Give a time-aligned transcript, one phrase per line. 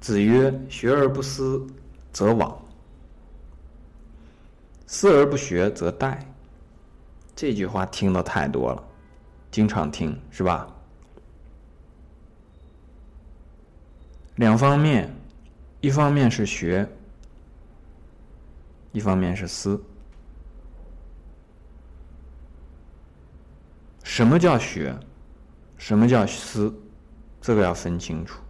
[0.00, 1.66] 子曰：“学而不思
[2.12, 2.56] 则罔，
[4.86, 6.18] 思而不学则殆。”
[7.34, 8.82] 这句话听的太多了，
[9.50, 10.68] 经常听是吧？
[14.36, 15.12] 两方面，
[15.80, 16.88] 一方面是学，
[18.92, 19.82] 一方面是思。
[24.04, 24.96] 什么叫学？
[25.76, 26.72] 什么叫思？
[27.40, 28.40] 这个要分清楚。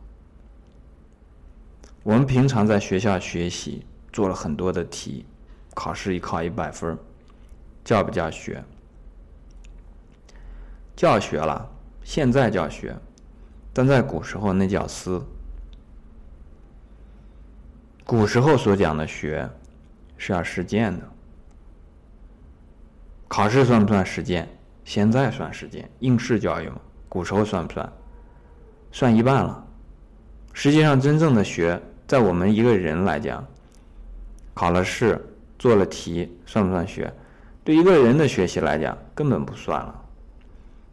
[2.02, 5.27] 我们平常在学校学习，做了很多的题，
[5.75, 6.97] 考试一考一百分，
[7.84, 8.65] 叫不叫学？
[10.97, 11.70] 叫学了，
[12.03, 12.97] 现在叫学，
[13.73, 15.23] 但在古时候那叫思。
[18.05, 19.48] 古时候所讲的学，
[20.17, 21.06] 是要实践的。
[23.28, 24.48] 考试算不算实践？
[24.83, 26.80] 现在算实践，应试教育嘛。
[27.09, 27.92] 古时候算不算？
[28.91, 29.67] 算一半了。
[30.61, 33.47] 实际上，真正的学，在我们一个人来讲，
[34.55, 35.25] 考了试，
[35.56, 37.15] 做了题，算不算学？
[37.62, 39.95] 对一个人的学习来讲，根本不算了。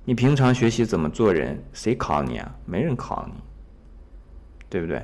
[0.04, 2.56] 你平常学习怎么做人，谁考你啊？
[2.64, 3.34] 没人考你，
[4.70, 5.04] 对不对？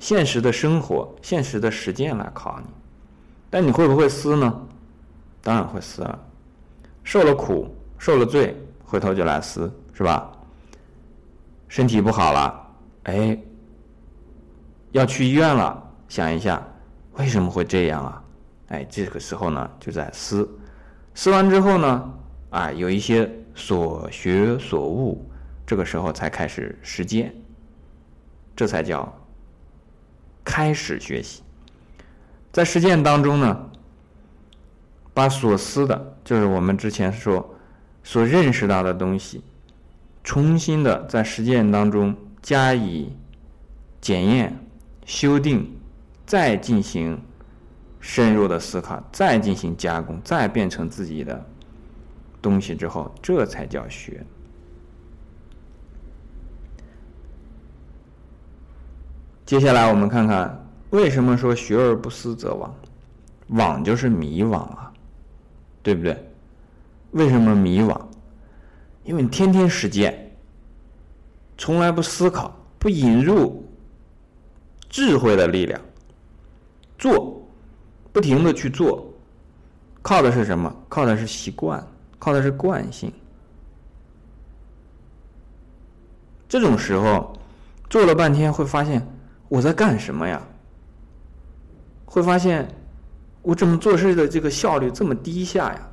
[0.00, 2.66] 现实的生活，现实的实践来考你，
[3.48, 4.66] 但你会不会思呢？
[5.40, 6.18] 当然会思了。
[7.04, 10.33] 受了苦，受了罪，回头就来思，是吧？
[11.68, 12.70] 身体不好了，
[13.04, 13.38] 哎，
[14.92, 16.62] 要去医院了，想一下，
[17.14, 18.24] 为什么会这样啊？
[18.68, 20.48] 哎，这个时候呢，就在思，
[21.14, 22.14] 思完之后呢，
[22.50, 25.28] 啊，有一些所学所悟，
[25.66, 27.34] 这个时候才开始实践，
[28.56, 29.12] 这才叫
[30.44, 31.42] 开始学习。
[32.52, 33.70] 在实践当中呢，
[35.12, 37.54] 把所思的，就是我们之前说
[38.02, 39.42] 所认识到的东西。
[40.24, 43.12] 重新的在实践当中加以
[44.00, 44.58] 检验、
[45.04, 45.70] 修订，
[46.26, 47.20] 再进行
[48.00, 51.44] 深入的思考，再进行加工，再变成自己的
[52.40, 54.24] 东西之后，这才叫学。
[59.44, 62.70] 接下来我们看看，为什么说学而不思则罔？
[63.50, 64.90] 罔就是迷惘啊，
[65.82, 66.30] 对不对？
[67.10, 68.00] 为什么迷惘？
[69.04, 70.34] 因为你天天实践，
[71.58, 73.62] 从来不思考，不引入
[74.88, 75.80] 智慧的力量，
[76.98, 77.46] 做，
[78.12, 79.06] 不停的去做，
[80.00, 80.74] 靠的是什么？
[80.88, 81.86] 靠的是习惯，
[82.18, 83.12] 靠的是惯性。
[86.48, 87.36] 这种时候，
[87.90, 89.06] 做了半天会发现
[89.48, 90.40] 我在干什么呀？
[92.06, 92.66] 会发现
[93.42, 95.88] 我怎么做事的这个效率这么低下呀？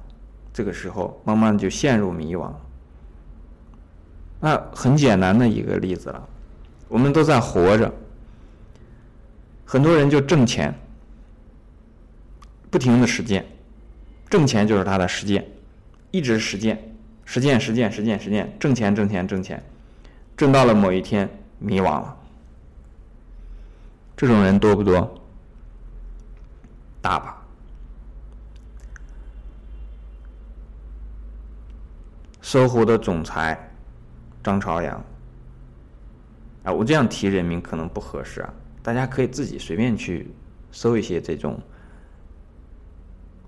[0.53, 2.53] 这个时候，慢慢就陷入迷惘。
[4.43, 6.27] 那很简单的一个例子了，
[6.87, 7.93] 我们都在活着，
[9.63, 10.73] 很多人就挣钱，
[12.71, 13.45] 不停的实践，
[14.27, 15.47] 挣钱就是他的实践，
[16.09, 19.63] 一直实践，实践实践实践实践，挣钱挣钱挣钱，
[20.35, 22.17] 挣到了某一天迷惘了，
[24.17, 25.21] 这种人多不多？
[26.99, 27.37] 大把。
[32.41, 33.67] 搜狐的总裁。
[34.43, 35.03] 张朝阳，
[36.63, 40.31] 啊，我这样提人名可能不合适啊，大家可以自己随便去
[40.71, 41.59] 搜一些这种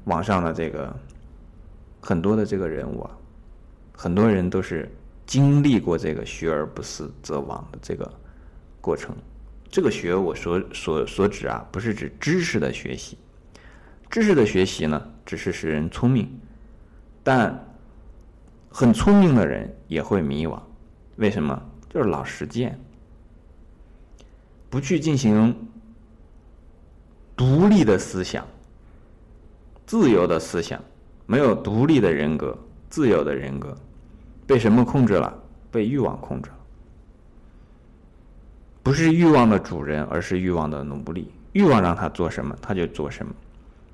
[0.05, 0.95] 网上的这个
[2.01, 3.11] 很多的这个人物啊，
[3.95, 4.87] 很多人都是
[5.25, 8.11] 经历过这个学而不思则罔的这个
[8.81, 9.15] 过程。
[9.71, 13.17] 这个学我所所所指啊，不是指知识的学习，
[14.11, 16.29] 知识的学习呢，只是使人聪明，
[17.23, 17.65] 但
[18.69, 20.61] 很聪明的人也会迷惘。
[21.17, 21.61] 为什么？
[21.89, 22.79] 就是老实践，
[24.69, 25.55] 不去进行
[27.35, 28.43] 独立的思想、
[29.85, 30.81] 自由的思想，
[31.27, 32.57] 没有独立的人格、
[32.89, 33.77] 自由的人格，
[34.47, 35.31] 被什么控制了？
[35.69, 36.57] 被欲望控制了。
[38.81, 41.31] 不是欲望的主人，而是欲望的奴隶。
[41.51, 43.31] 欲望让他做什么，他就做什么，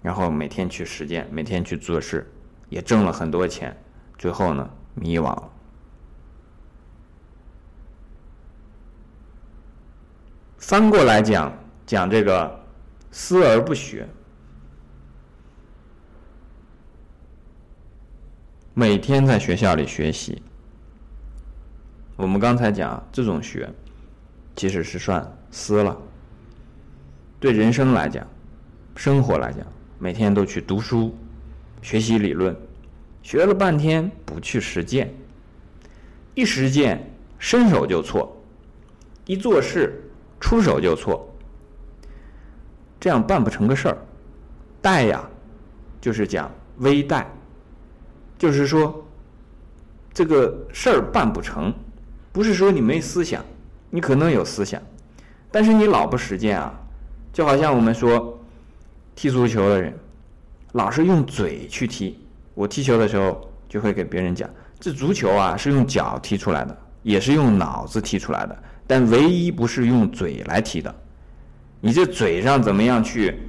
[0.02, 2.26] 然后每天去实践，每天去做事，
[2.70, 3.78] 也挣了很多钱，
[4.18, 5.50] 最后呢，迷惘了。
[10.70, 11.52] 翻过来讲，
[11.88, 12.64] 讲这个
[13.10, 14.08] 思而不学，
[18.76, 20.44] 每天在学校里学习。
[22.16, 23.68] 我们刚才讲这种学，
[24.56, 25.98] 其实是算思了。
[27.40, 28.24] 对人生来讲，
[28.96, 29.66] 生活来讲，
[29.98, 31.18] 每天都去读书，
[31.82, 32.56] 学习理论，
[33.24, 35.12] 学了半天不去实践，
[36.36, 38.40] 一实践伸手就错。
[39.26, 40.09] 一做事
[40.40, 41.28] 出手就错，
[43.00, 43.98] 这样办不成个事儿。
[44.82, 45.28] 怠呀，
[46.00, 47.26] 就是讲微怠，
[48.38, 49.06] 就是说
[50.14, 51.74] 这个事儿办不成，
[52.32, 53.44] 不是说你没思想，
[53.90, 54.82] 你可能有思想，
[55.52, 56.74] 但是你老不实践啊。
[57.32, 58.40] 就好像我们说
[59.16, 59.98] 踢足球的人，
[60.72, 62.20] 老是用嘴去踢。
[62.54, 64.50] 我踢球的时候就会给别人讲，
[64.80, 70.94] 这足球啊是用脚踢出来的，也是用脑子踢出来的，但唯一不是用嘴来踢的。
[71.82, 73.40] 你这嘴上怎么样去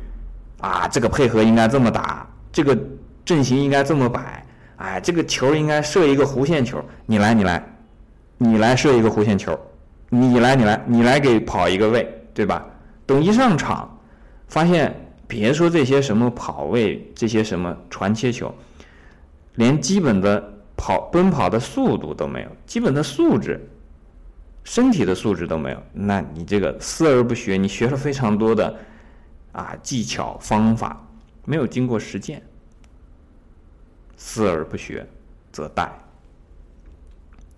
[0.60, 0.86] 啊？
[0.86, 2.78] 这个配合应该这么打，这个
[3.24, 6.80] 阵型应该这么摆，哎，这个球应该射一个弧线球。
[7.06, 7.76] 你来，你来，
[8.38, 9.58] 你来射一个弧线球，
[10.08, 12.64] 你来，你来，你来给跑一个位，对吧？
[13.04, 13.98] 等一上场，
[14.46, 14.94] 发现
[15.26, 18.54] 别说这些什么跑位，这些什么传切球，
[19.56, 23.60] 连基本的跑奔跑的速度都没有，基本的素质，
[24.64, 25.82] 身体的素质都没有。
[25.92, 28.74] 那你这个思而不学，你学了非常多的
[29.52, 31.06] 啊技巧方法，
[31.44, 32.42] 没有经过实践，
[34.16, 35.06] 思而不学
[35.52, 35.86] 则殆。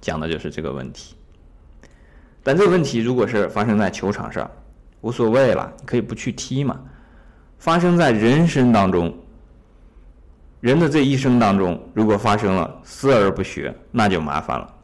[0.01, 1.15] 讲的就是这个问题。
[2.43, 4.51] 但这个问题如果是发生在球场上，
[5.01, 6.81] 无所谓了，你可以不去踢嘛。
[7.61, 9.17] 发生在人生当中，
[10.63, 14.75] 人的这一生当中，如果发生了思而不学，那就麻烦了。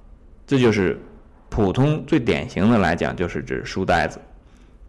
[0.44, 1.00] 这就是
[1.48, 4.18] 普通最典型的来讲，就是指书呆子，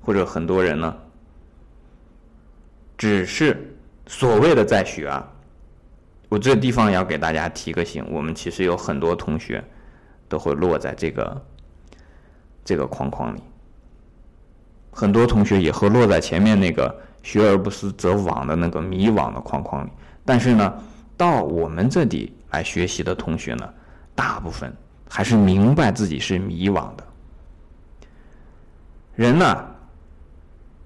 [0.01, 0.97] 或者很多人呢，
[2.97, 3.71] 只是
[4.07, 5.31] 所谓的在学啊。
[6.27, 9.63] 我这地方要给大家提个醒，我们其实有很多同学
[10.27, 11.45] 都会落在这个
[12.65, 13.39] 这个框框里。
[14.91, 19.89] 很多同学也会落在前面那个“学而不思则罔”的那个迷惘的框框里，
[20.29, 20.73] 但是呢，
[21.17, 23.67] 到我们这里来学习的同学呢，
[24.13, 24.71] 大部分
[25.09, 27.03] 还是明白自己是迷惘的。
[29.15, 29.65] 人呢，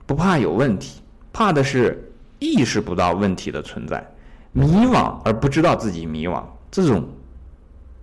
[0.05, 1.01] 不怕有问题，
[1.33, 2.09] 怕的是
[2.39, 4.01] 意识不到问题的存在，
[4.53, 6.41] 迷惘而不知道自己迷惘，
[6.71, 7.05] 这种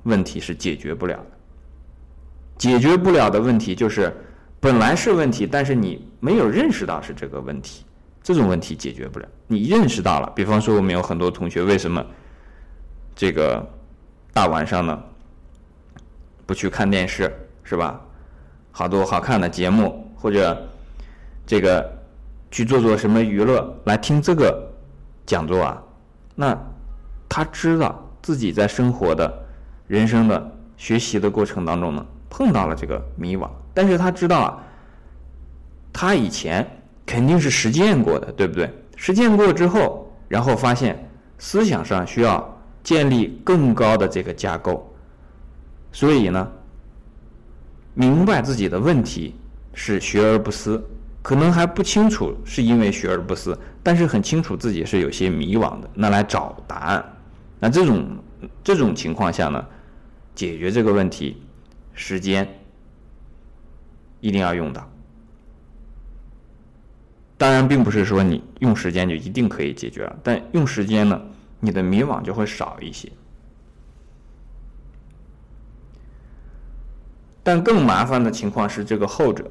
[0.02, 1.31] 问题是解决不了的。
[2.58, 4.14] 解决不了的问题就是。
[4.62, 7.82] 本来是问题，但是你没有认识到是这个问题，
[8.22, 9.28] 这种问题解决不了。
[9.46, 12.05] 你认识到了，比方说我们有很多同学为什么
[13.14, 13.64] 这个
[14.32, 15.02] 大晚上呢
[16.46, 17.32] 不去看电视，
[17.64, 18.00] 是吧？
[18.72, 20.69] 好多好看的节目或者
[21.44, 21.90] 这个
[22.50, 24.70] 去做做什么娱乐来听这个
[25.26, 25.82] 讲座啊？
[26.37, 26.56] 那
[27.28, 29.32] 他知道自己在生活的
[29.88, 33.50] 人生的学习的过程当中呢，碰到了这个迷惘。
[33.75, 34.62] 但是他知道啊，
[35.93, 38.70] 他以前肯定是实践过的，对不对？
[38.97, 44.94] 实践过之后，然后发现思想上需要建立更高的这个架构，
[45.91, 46.50] 所以呢，
[47.94, 49.35] 明白自己的问题
[49.75, 50.82] 是学而不思，
[51.23, 57.05] 可能还不清楚是因为学而不思，但是很清楚自己是有些迷惘的，那来找答案。
[57.58, 58.19] 那这种
[58.62, 59.67] 这种情况下呢，
[60.35, 61.43] 解决这个问题，
[61.94, 62.46] 时间。
[64.23, 64.87] 一定要用到，
[67.40, 71.19] 当然，并不是说你用时间就一定可以解决了，但用时间呢，
[71.58, 73.10] 你的迷惘就会少一些。
[77.42, 79.50] 但更麻烦的情况是这个后者，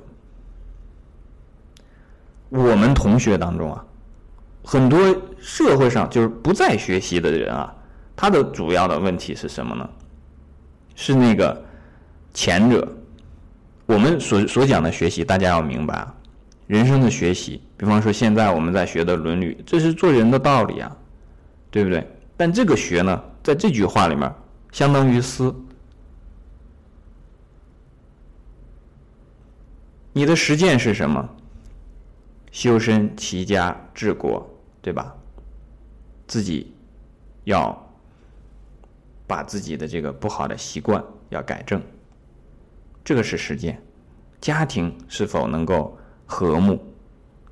[2.49, 3.83] 我们同学当中啊，
[4.63, 4.99] 很多
[5.39, 7.75] 社会上就是不再学习的人啊，
[8.15, 9.89] 他的主要的问题是什么呢？
[10.93, 11.59] 是那个
[12.35, 12.87] 前者。
[13.87, 16.15] 我们所所讲的学习，大家要明白啊，
[16.67, 20.97] 人生的学习，比方说现在我们在学的《论语》，这是做人的道理啊，
[21.71, 22.05] 对不对？
[22.35, 24.29] 但这个学呢，在这句话里面，
[24.73, 25.55] 相当于思。
[30.11, 31.29] 你的实践是什么？
[32.51, 34.45] 修身齐家治国，
[34.81, 35.15] 对吧？
[36.27, 36.73] 自己
[37.45, 37.73] 要
[39.25, 41.81] 把自己的这个不好的习惯要改正。
[43.05, 43.81] 这个是实践，
[44.41, 46.77] 家庭是否能够和睦，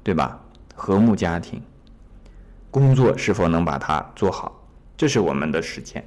[0.07, 0.39] 对吧？
[0.73, 1.61] 和睦家庭，
[2.71, 4.57] 工作是否能把它做好，
[4.95, 6.01] 这是我们的实践。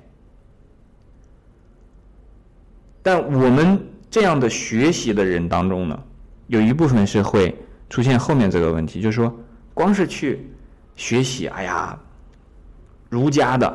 [3.02, 3.78] 但我们
[4.10, 6.02] 这样的学习的人当中呢，
[6.46, 7.54] 有一部分是会
[7.90, 9.38] 出现后面这个问题，就是说，
[9.74, 10.50] 光是去
[10.96, 11.98] 学习，哎呀，
[13.10, 13.68] 儒家的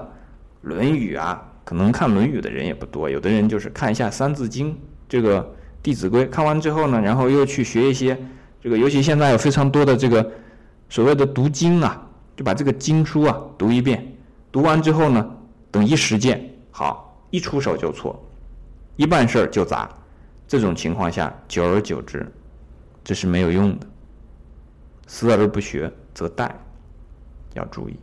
[0.67, 4.73] 《论语》啊，可能看《论语》的人也不多，有的人就是看一下《三字经》。
[5.07, 5.43] 这个
[5.83, 8.17] 《弟子规》看完之后呢，然后又去学一些
[8.65, 10.27] 这个，尤其现在有非常多的这个
[10.89, 12.03] 所谓的读经啊，
[12.35, 14.03] 就把这个经书啊读一遍，
[14.51, 15.23] 读完之后呢，
[15.69, 18.19] 等一实践，好一出手就错，
[18.95, 19.87] 一办事儿就砸，
[20.47, 22.25] 这种情况下，久而久之，
[23.03, 23.85] 这是没有用的。
[25.05, 26.49] 思而不学则殆，
[27.53, 27.95] 要注意。